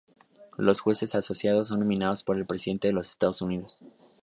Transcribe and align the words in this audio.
Los 0.57 0.79
jueces 0.81 1.13
asociados 1.13 1.67
son 1.67 1.81
nominados 1.81 2.23
por 2.23 2.35
el 2.35 2.47
presidente 2.47 2.87
de 2.87 2.93
los 2.95 3.11
Estados 3.11 3.43
Unidos. 3.43 3.83